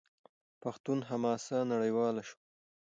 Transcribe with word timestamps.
پښتون 0.61 0.99
حماسه 1.09 1.57
نړیواله 1.71 2.21
شوه. 2.29 2.39